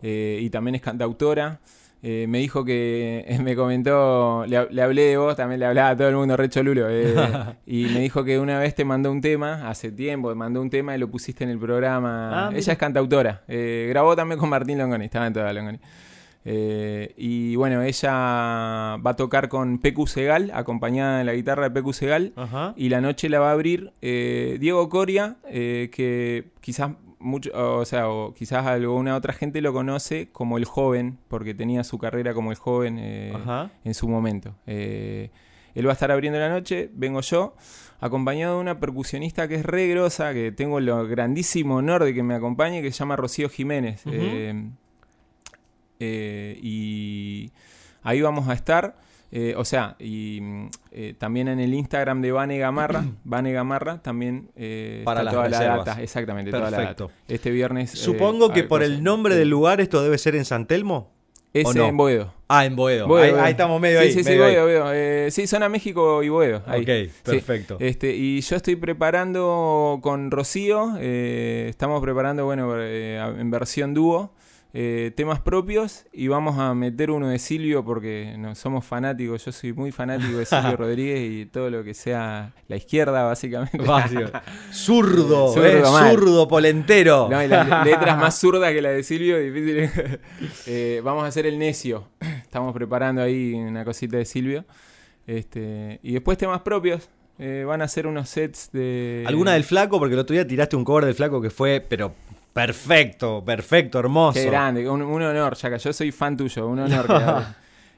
[0.00, 1.58] Eh, y también es cantautora.
[2.06, 5.96] Eh, me dijo que, me comentó, le, le hablé de vos, también le hablaba a
[5.96, 6.86] todo el mundo, re cholulo.
[6.90, 7.14] eh,
[7.66, 10.68] y me dijo que una vez te mandó un tema, hace tiempo, te mandó un
[10.68, 12.48] tema y lo pusiste en el programa.
[12.48, 12.50] Ah.
[12.54, 13.42] Ella es cantautora.
[13.48, 15.78] eh, grabó también con Martín Longoni, estaba en toda Longoni.
[16.46, 21.70] Eh, y bueno, ella va a tocar con Pecu Segal, acompañada en la guitarra de
[21.70, 22.32] Pecu Segal.
[22.36, 22.74] Ajá.
[22.76, 26.90] Y la noche la va a abrir eh, Diego Coria, eh, que quizás
[27.24, 31.82] mucho, o sea, o quizás alguna otra gente lo conoce como el joven, porque tenía
[31.82, 33.32] su carrera como el joven eh,
[33.84, 34.54] en su momento.
[34.66, 35.30] Eh,
[35.74, 37.56] él va a estar abriendo la noche, vengo yo,
[38.00, 42.22] acompañado de una percusionista que es re grosa, que tengo el grandísimo honor de que
[42.22, 44.02] me acompañe, que se llama Rocío Jiménez.
[44.06, 44.70] Eh,
[46.00, 47.50] eh, y
[48.02, 48.96] ahí vamos a estar.
[49.36, 54.00] Eh, o sea, y mm, eh, también en el Instagram de Vane Gamarra, Vane Gamarra
[54.00, 57.08] también eh, Para está las toda la data, exactamente, toda la Perfecto.
[57.08, 57.18] data.
[57.26, 57.94] Este viernes.
[57.94, 61.12] eh, Supongo que por el nombre del lugar esto debe ser en San Telmo.
[61.52, 61.86] Es ¿o no?
[61.86, 62.32] en Boedo.
[62.48, 63.06] Ah, en Boedo.
[63.06, 63.44] Boedo, ahí, Boedo.
[63.44, 64.12] ahí estamos medio sí, ahí.
[64.12, 64.54] Sí, sí, medio ahí.
[64.54, 64.92] Boedo, Boedo.
[64.94, 66.62] Eh, sí, zona México y Boedo.
[66.66, 66.82] ahí.
[66.82, 67.20] Ok, Sí.
[67.24, 67.76] perfecto.
[67.80, 74.32] Este, y yo estoy preparando con Rocío, eh, estamos preparando, bueno, eh, en versión dúo,
[74.76, 79.52] eh, temas propios y vamos a meter uno de Silvio porque no, somos fanáticos, yo
[79.52, 83.78] soy muy fanático de Silvio Rodríguez y todo lo que sea la izquierda, básicamente.
[84.72, 87.28] Zurdo, Zurdo, eh, zurdo, polentero.
[87.30, 90.18] No, y las letras más zurdas que la de Silvio, difícil.
[90.66, 92.08] Eh, vamos a hacer el necio.
[92.42, 94.64] Estamos preparando ahí una cosita de Silvio.
[95.24, 97.08] Este, y después temas propios.
[97.38, 99.24] Eh, van a hacer unos sets de.
[99.26, 99.98] ¿Alguna del flaco?
[99.98, 102.14] Porque el otro día tiraste un cover del flaco que fue, pero
[102.54, 104.38] perfecto, perfecto, hermoso.
[104.40, 105.76] Qué grande, un, un honor, Yaka.
[105.76, 107.06] Yo soy fan tuyo, un honor.
[107.06, 107.46] que hables.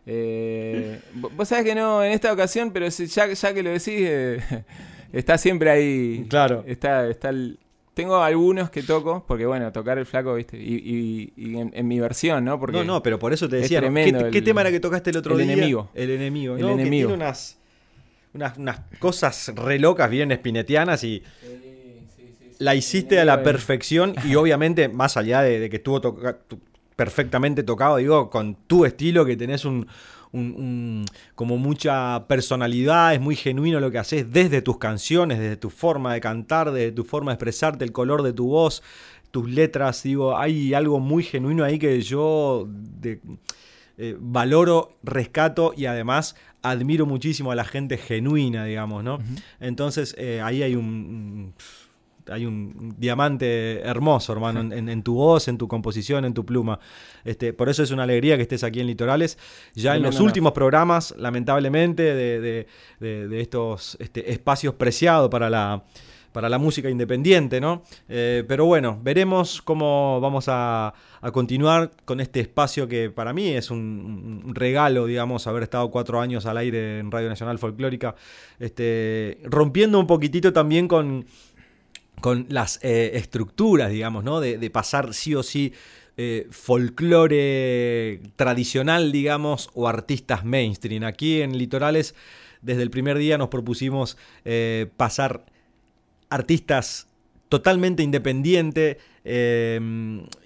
[0.09, 3.71] Eh, vo- vos sabés que no en esta ocasión, pero si- ya, ya que lo
[3.71, 4.41] decís, eh,
[5.13, 6.27] está siempre ahí.
[6.29, 6.65] Claro.
[6.67, 7.59] Está, está el-
[7.95, 11.89] tengo algunos que toco, porque bueno, tocar el flaco, viste, y, y- y en, en
[11.89, 12.59] mi versión, ¿no?
[12.61, 13.87] Porque No, no, pero por eso te es decía, ¿no?
[13.89, 15.53] ¿qué, tremendo qué tema era que tocaste el otro el día?
[15.55, 15.91] enemigo.
[15.95, 16.67] El enemigo, El ¿no?
[16.69, 17.09] Que enemigo.
[17.09, 17.59] tiene unas,
[18.35, 21.23] unas, unas cosas re locas, bien espinetianas y
[22.59, 26.39] la hiciste a la perfección y obviamente, más allá de, de que estuvo toca-
[26.95, 29.87] perfectamente tocado, digo, con tu estilo, que tenés un,
[30.33, 31.05] un- un-
[31.35, 36.15] como mucha personalidad, es muy genuino lo que haces desde tus canciones, desde tu forma
[36.15, 38.83] de cantar, desde tu forma de expresarte, el color de tu voz,
[39.31, 43.21] tus letras, digo, hay algo muy genuino ahí que yo de-
[43.99, 49.19] eh, valoro, rescato y además admiro muchísimo a la gente genuina, digamos, ¿no?
[49.61, 51.55] Entonces eh, ahí hay un, un-
[52.31, 56.79] hay un diamante hermoso, hermano, en, tu voz, en tu composición, en tu pluma.
[57.25, 59.39] Este, por eso es una alegría que estés aquí en Litorales.
[59.75, 62.67] Ya en los últimos programas, lamentablemente, de, de-
[63.01, 65.85] de- de estos este, espacios preciados para la,
[66.33, 67.83] para la música independiente, ¿no?
[68.09, 73.49] Eh, pero bueno, veremos cómo vamos a, a continuar con este espacio que para mí
[73.49, 78.15] es un, un regalo, digamos, haber estado cuatro años al aire en Radio Nacional Folclórica,
[78.59, 81.25] este, rompiendo un poquitito también con,
[82.21, 84.41] con las eh, estructuras, digamos, ¿no?
[84.41, 85.73] De, pasar sí o sí
[86.17, 91.05] eh, folclore tradicional, digamos, o artistas mainstream.
[91.05, 92.15] Aquí en Litorales,
[92.63, 95.45] desde el primer día nos propusimos eh, pasar
[96.31, 97.07] artistas
[97.49, 99.81] totalmente independientes eh,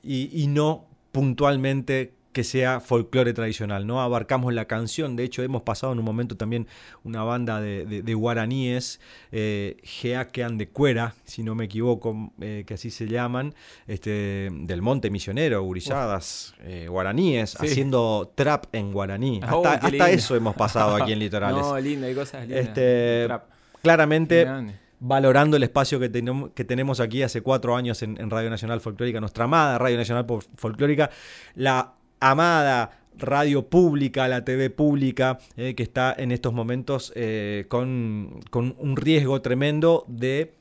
[0.03, 4.01] y, y no puntualmente que sea folclore tradicional, ¿no?
[4.01, 6.69] Abarcamos la canción, de hecho hemos pasado en un momento también
[7.03, 9.01] una banda de, de- de guaraníes,
[9.33, 13.55] eh, Jeaquean de Cuera, si no me equivoco, eh, que así se llaman,
[13.89, 17.67] este, del Monte Misionero, gurilladas, eh, guaraníes, Sí.
[17.67, 19.41] haciendo trap en guaraní.
[19.51, 21.61] Oh, hasta eso hemos pasado aquí en Litorales.
[21.63, 22.67] No, lindo, hay cosas lindas.
[22.69, 23.45] Este, Trap.
[23.83, 24.75] claramente grande.
[25.01, 28.81] valorando el espacio que, tenemos que tenemos aquí hace cuatro años en, en Radio Nacional
[28.81, 30.27] Folclórica, nuestra amada Radio Nacional
[30.57, 31.11] Folclórica,
[31.55, 38.41] la amada radio pública, la TV pública, eh, que está en estos momentos eh, con,
[38.51, 40.55] con un riesgo tremendo de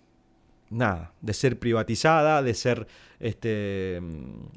[0.69, 2.85] nada, de ser privatizada, de ser
[3.19, 3.99] este,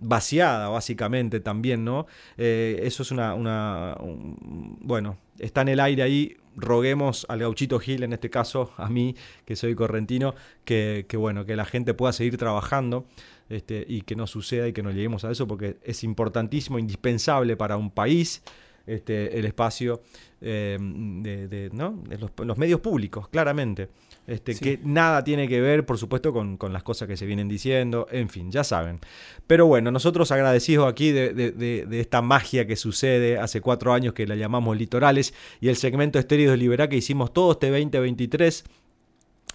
[0.00, 2.06] vaciada, básicamente también, ¿no?
[2.36, 6.36] Eh, eso es una, una- un- bueno, está en el aire ahí.
[6.54, 10.34] Roguemos al gauchito Gil, en este caso, a mí, que soy correntino,
[10.66, 13.06] que, que, bueno, que la gente pueda seguir trabajando
[13.48, 17.56] este, y que no suceda y que no lleguemos a eso, porque es importantísimo, indispensable
[17.56, 18.42] para un país
[18.86, 20.02] este, el espacio
[20.40, 22.02] eh, de, de, ¿no?
[22.08, 23.88] de los, los medios públicos, claramente.
[24.26, 24.60] Este, Sí.
[24.64, 28.06] Que nada tiene que ver, por supuesto, con, con las cosas que se vienen diciendo,
[28.10, 28.98] en fin, ya saben.
[29.46, 33.92] Pero bueno, nosotros agradecidos aquí de, de- de- de esta magia que sucede hace cuatro
[33.92, 37.70] años que la llamamos Litorales y el segmento Estéreo de Liberá que hicimos todo este
[37.70, 38.64] 2023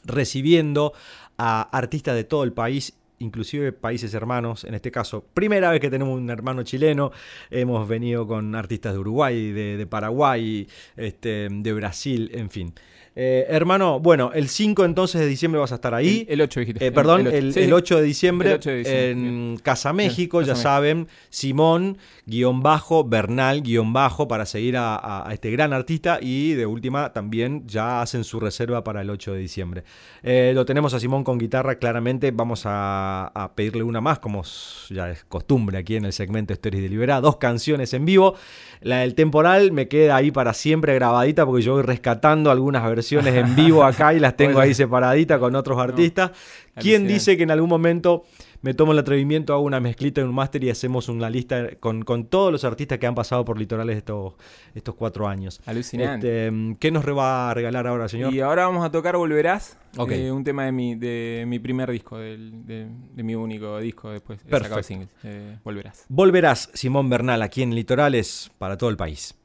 [0.06, 0.94] recibiendo
[1.38, 5.90] a artistas de todo el país inclusive países hermanos, en este caso, primera vez que
[5.90, 7.12] tenemos un hermano chileno,
[7.50, 12.74] hemos venido con artistas de Uruguay, de, Paraguay, este, de Brasil, en fin.
[13.20, 16.24] Eh, hermano, bueno, el 5 entonces de diciembre vas a estar ahí.
[16.30, 16.86] El, el 8 dijiste.
[16.86, 20.44] Eh, perdón, el, Sí, el 8 de diciembre, El 8 de diciembre, en Casa México,
[20.44, 21.98] ya saben, Simón,
[22.28, 26.68] guion bajo, Bernal, guion bajo, para seguir a, a- a este gran artista y de
[26.68, 29.84] última también ya hacen su reserva para el 8 de diciembre.
[30.22, 34.44] Eh, lo tenemos a Simón con guitarra, claramente vamos a, a pedirle una más, como
[34.92, 38.36] ya es costumbre aquí en el segmento Stories de Liberá, dos canciones en vivo.
[38.82, 43.07] La del temporal me queda ahí para siempre grabadita porque yo voy rescatando algunas versiones
[43.16, 44.66] en vivo acá y las tengo Bueno.
[44.68, 46.32] ahí separaditas con otros artistas.
[46.76, 47.14] ¿Quién Alucinante.
[47.14, 48.24] dice que en algún momento
[48.62, 52.04] me tomo el atrevimiento, hago una mezclita en un máster y hacemos una lista con,
[52.04, 54.34] con todos los artistas que han pasado por Litorales estos,
[54.76, 55.60] estos cuatro años?
[55.66, 56.48] Alucinante.
[56.48, 58.34] Este, ¿Qué nos va a regalar ahora, señor?
[58.34, 60.12] Y ahora vamos a tocar Volverás, Ok.
[60.12, 64.12] eh, un tema de mi, de mi primer disco, del- de, de mi único disco
[64.12, 64.40] después.
[64.40, 64.84] he sacado Perfecto.
[64.84, 66.06] singles, eh, Volverás.
[66.10, 69.36] Volverás, Simón Bernal, aquí en Litorales para todo el país.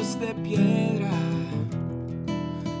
[0.00, 1.10] De piedra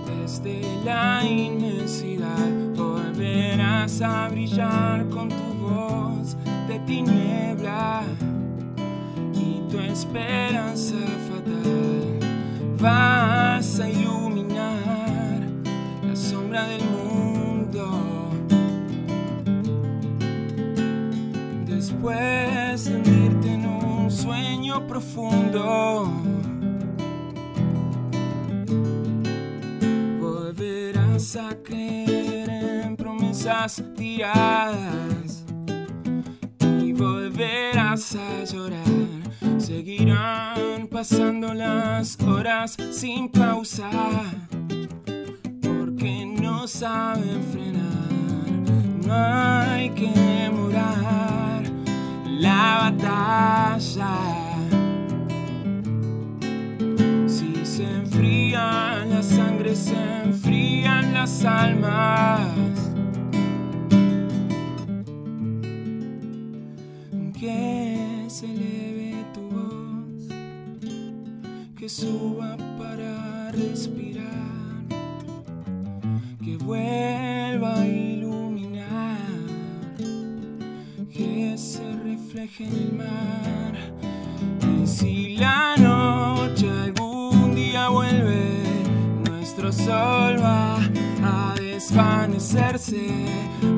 [0.06, 2.48] desde la inmensidad.
[2.74, 6.34] Volverás a brillar con tu voz
[6.66, 8.04] de tiniebla
[9.34, 10.96] y tu esperanza
[11.28, 12.18] fatal.
[12.78, 15.42] Vas a iluminar
[16.02, 18.30] la sombra del mundo.
[21.66, 26.10] Después de hundirte en un sueño profundo,
[31.30, 32.48] volverás a creer
[32.84, 35.44] en promesas tiradas
[36.60, 38.80] y volverás a llorar.
[39.58, 43.90] Seguirán pasando las horas sin pausa
[45.62, 47.90] porque no saben frenar.
[49.06, 51.62] No hay que demorar
[52.26, 54.16] la batalla.
[57.26, 60.19] Si se enfría la sangre, se
[61.44, 62.40] almas.
[67.38, 70.28] Que se eleve tu voz,
[71.76, 74.30] que suba para respirar
[76.42, 79.18] que vuelva a iluminar,
[81.12, 83.74] que se refleje en el mar.
[84.82, 88.62] Y si la noche algún día vuelve,
[89.28, 90.39] nuestro sol
[91.90, 93.08] desvanecerse,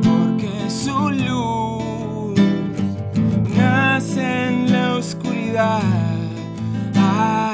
[0.03, 2.39] porque su luz
[3.57, 5.81] nace en la oscuridad.
[6.97, 7.52] Ah.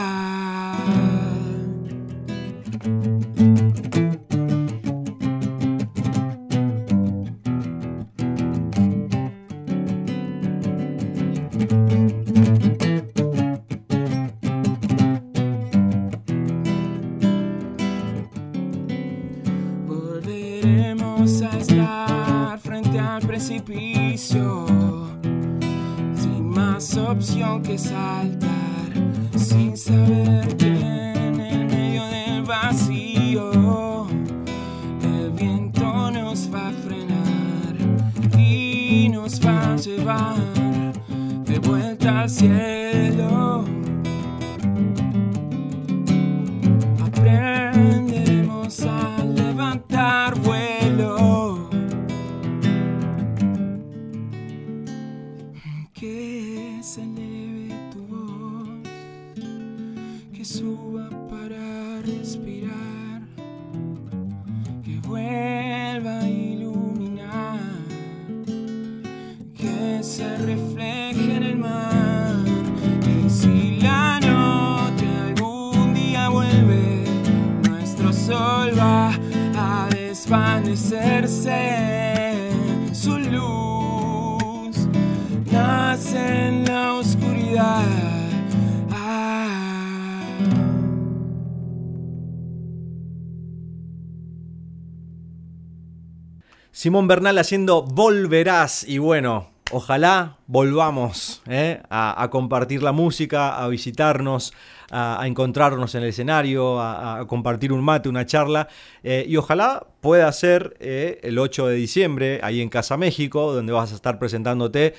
[96.88, 98.82] Simón Bernal haciendo Volverás.
[98.88, 101.82] Y bueno, ojalá volvamos ¿eh?
[101.90, 104.54] a, compartir la música, a visitarnos,
[104.90, 108.68] a, encontrarnos en el escenario, a, a compartir un mate, una charla.
[109.02, 113.74] eh, y ojalá pueda ser eh, el 8 de diciembre, ahí en Casa México, donde
[113.74, 114.94] vas a estar presentándote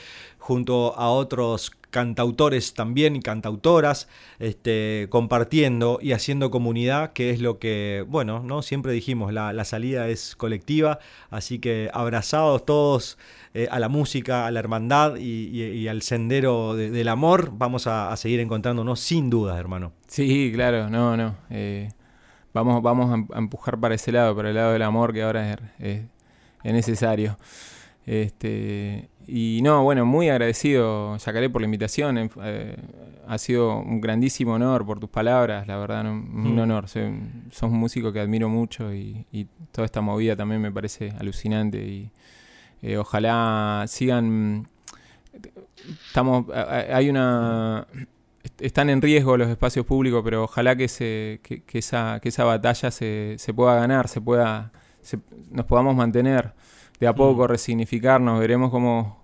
[0.49, 4.07] junto a otros cantautores también y cantautoras,
[4.39, 8.63] este, compartiendo y haciendo comunidad, que es lo que, bueno, ¿no?
[8.63, 10.97] siempre dijimos, la, la salida es colectiva,
[11.29, 13.19] así que abrazados todos
[13.53, 18.15] eh, a la música, a la hermandad y, al sendero de- del amor, vamos a,
[18.17, 19.91] seguir encontrándonos sin dudas, hermano.
[20.07, 21.35] Sí, claro, no, no.
[21.51, 21.89] eh,
[22.55, 25.21] vamos, vamos a em- a empujar para ese lado, para el lado del amor que
[25.21, 26.01] ahora es, es-
[26.63, 27.37] es necesario.
[28.05, 32.29] Este, y no, bueno, muy agradecido, Yacaré, por la invitación.
[32.43, 32.75] eh,
[33.27, 36.59] ha sido un grandísimo honor por tus palabras, la verdad, no, un Mm.
[36.59, 36.87] honor.
[36.87, 37.11] Soy
[37.51, 41.77] sos un músico que admiro mucho y, y toda esta movida también me parece alucinante.
[41.85, 42.11] Y
[42.81, 44.67] eh, ojalá sigan.
[46.07, 47.85] Estamos, hay una
[48.43, 52.29] est- están en riesgo los espacios públicos, pero ojalá que, se, que, que esa, que
[52.29, 54.71] esa batalla se, se pueda ganar, se pueda,
[55.01, 55.19] se-
[55.51, 56.53] nos podamos mantener
[56.99, 59.23] de a poco, resignificarnos, veremos cómo,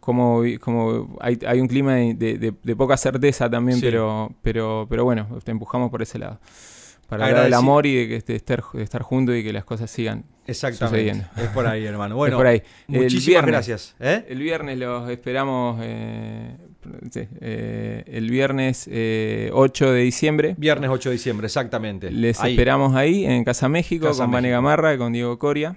[0.00, 2.14] cómo, cómo hay, hay un clima de,
[2.62, 3.84] de- poca certeza también, Sí.
[3.86, 6.38] pero, pero, pero bueno, te empujamos por ese lado.
[7.08, 9.52] Para el lado del amor y de, que, de estar, de estar juntos y que
[9.52, 10.86] las cosas sigan Exactamente.
[11.10, 11.24] sucediendo.
[11.42, 12.14] Es por ahí, hermano.
[12.14, 12.62] Bueno, es por ahí.
[12.88, 13.96] El muchísimas viernes- gracias.
[13.98, 14.24] ¿eh?
[14.28, 15.80] El viernes los esperamos.
[15.82, 16.56] eh,
[17.40, 20.54] eh, el viernes eh, 8 de diciembre.
[20.56, 22.12] Viernes 8 de diciembre, exactamente.
[22.12, 22.52] Les Ahí.
[22.52, 24.50] esperamos ahí en Casa México Casa con Vane.
[24.50, 25.74] Gamarra y con Diego Coria.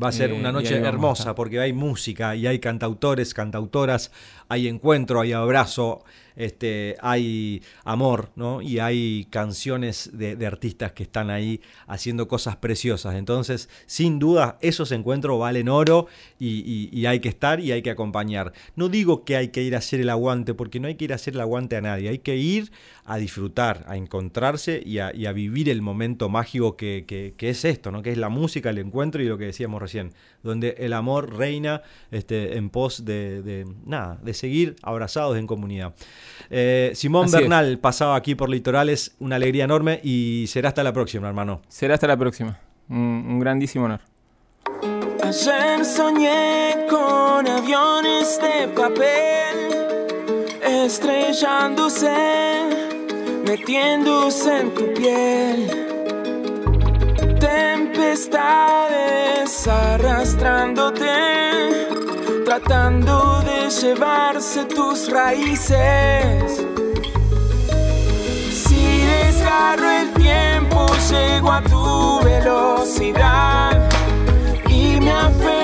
[0.00, 4.10] Va a ser Eh, una noche hermosa porque hay música y hay cantautores, cantautoras,
[4.48, 6.02] hay encuentro, hay abrazo,
[6.34, 8.62] este, hay amor, ¿no?
[8.62, 13.16] Y hay canciones de, de artistas que están ahí haciendo cosas preciosas.
[13.16, 16.06] Entonces, sin duda, esos encuentros valen oro
[16.38, 18.54] y, y- y hay que estar y hay que acompañar.
[18.76, 21.12] No digo que hay que ir a hacer el aguante, porque no hay que ir
[21.12, 22.08] a hacer el aguante a nadie.
[22.08, 22.70] Hay que ir
[23.04, 27.50] a disfrutar, a encontrarse y a, y a vivir el momento mágico que, que- que
[27.50, 28.00] es esto, ¿no?
[28.02, 30.12] Que es la música, el encuentro y lo que decíamos recién,
[30.44, 31.82] donde el amor reina
[32.12, 35.94] este, en pos de, de nada, de seguir abrazados en comunidad.
[36.48, 37.40] Eh, Simón Así es.
[37.40, 41.60] Bernal pasaba aquí por Litorales, una alegría enorme y será hasta la próxima, hermano.
[41.68, 42.60] Será hasta la próxima.
[42.88, 42.96] Un,
[43.28, 44.00] un grandísimo honor.
[45.24, 49.72] Ayer soñé con aviones de papel
[50.64, 52.08] estrellándose,
[53.44, 55.68] metiéndose en tu piel.
[57.38, 58.92] Tempestades
[59.66, 61.06] arrastrándote,
[62.44, 66.62] tratando de llevarse tus raíces.
[68.50, 73.88] Si desgarro el tiempo, llego a tu velocidad
[74.68, 75.61] y me aferro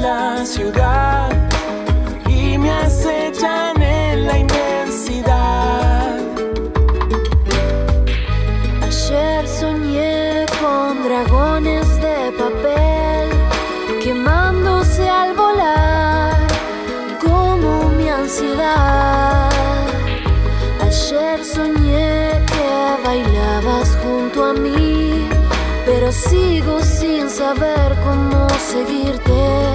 [0.00, 1.30] la ciudad
[2.28, 6.18] y me acechan en la inmensidad.
[8.82, 13.28] Ayer soñé con dragones de papel
[14.02, 16.36] quemándose al volar
[17.20, 19.50] como mi ansiedad.
[20.80, 25.28] Ayer soñé que bailabas junto a mí,
[25.86, 29.71] pero sigo sin saber cómo seguirte.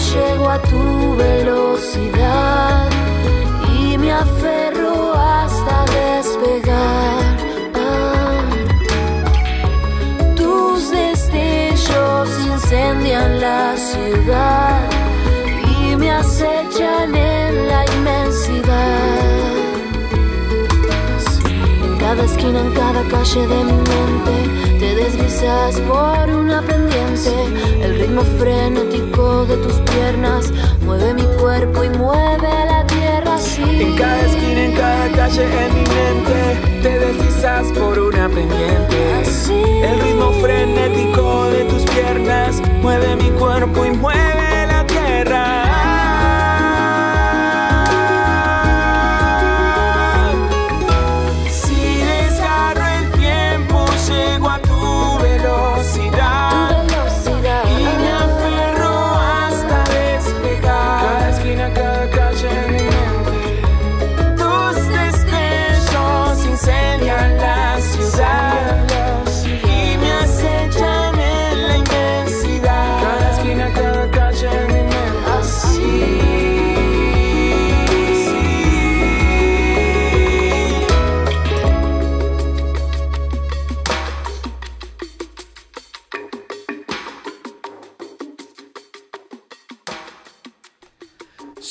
[0.00, 2.88] Llego a tu velocidad
[3.78, 7.36] y me aferro hasta despegar.
[7.74, 8.40] Ah.
[10.36, 14.80] Tus destellos incendian la ciudad
[15.82, 19.20] y me acechan en la inmensidad.
[21.84, 24.39] En cada esquina, en cada calle de mi mente, te
[25.00, 27.32] deslizas por una pendiente.
[27.82, 30.52] El ritmo frenético de tus piernas
[30.84, 33.62] mueve mi cuerpo y mueve la tierra así.
[33.62, 36.38] En cada esquina, en cada calle, en mi mente,
[36.82, 38.96] te deslizas por una pendiente.
[39.22, 39.62] Así.
[39.88, 44.49] El ritmo frenético de tus piernas mueve mi cuerpo y mueve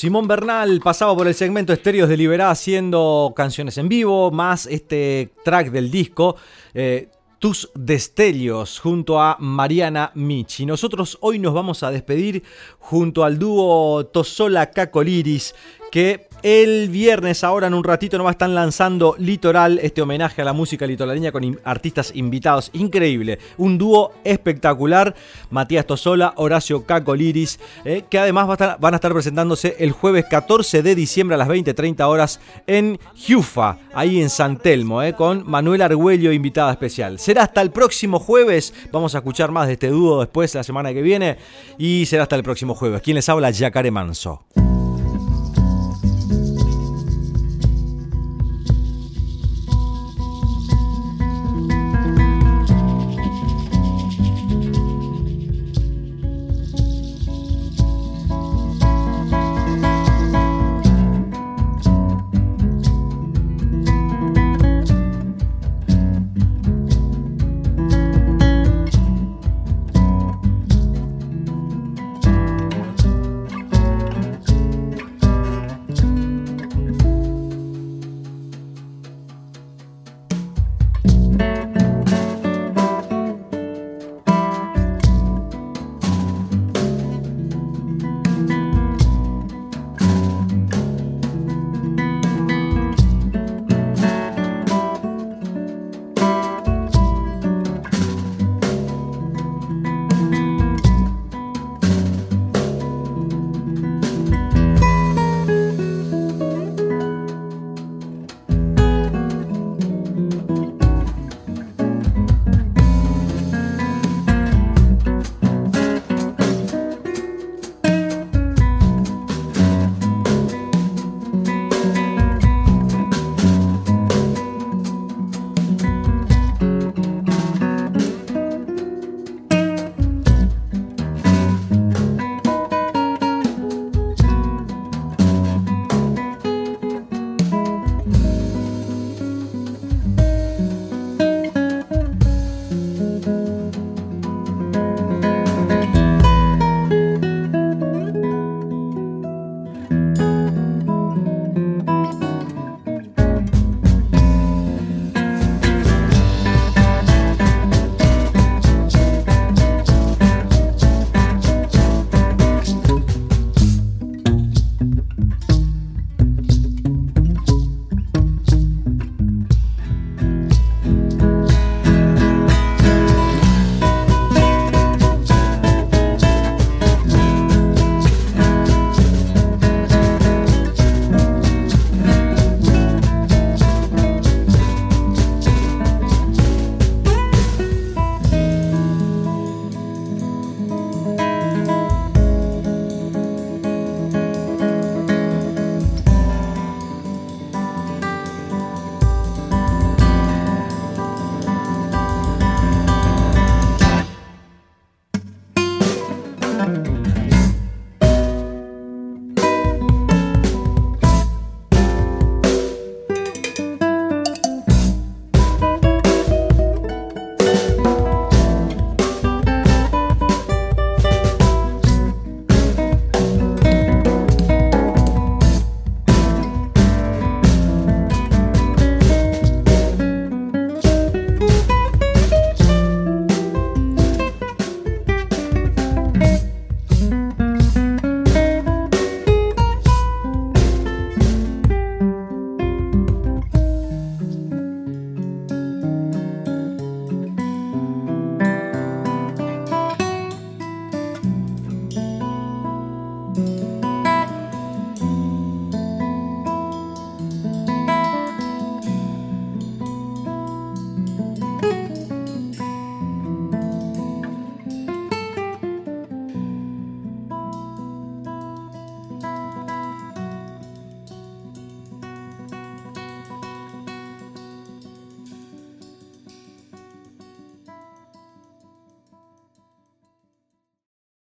[0.00, 5.34] Simón Bernal pasaba por el segmento Estéreos de Liberá haciendo canciones en vivo, más este
[5.44, 6.36] track del disco.
[6.72, 10.64] eh, tus destellos junto a Mariana Michi.
[10.64, 12.42] Nosotros hoy nos vamos a despedir
[12.78, 15.54] junto al dúo Tosola Cacoliris
[15.90, 20.52] que el viernes ahora en un ratito nomás están lanzando Litoral, este homenaje a la
[20.52, 22.70] música litoraleña con artistas invitados.
[22.72, 25.14] Increíble, un dúo espectacular.
[25.50, 30.94] Matías Tosola, Horacio Cacoliris, eh, que además van a estar presentándose el jueves 14 de
[30.94, 36.32] diciembre a las 20-30 horas en Jufa, ahí en San Telmo, eh, con Manuel Argüello,
[36.32, 37.18] invitada especial.
[37.18, 38.72] Será hasta el próximo jueves.
[38.92, 41.36] Vamos a escuchar más de este dúo después, la semana que viene.
[41.78, 43.02] Y será hasta el próximo jueves.
[43.02, 43.50] ¿Quién les habla?
[43.50, 44.44] Yacare Manso.